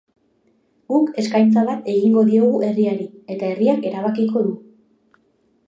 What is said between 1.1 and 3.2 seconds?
eskaintza bat egingo diogu herriari,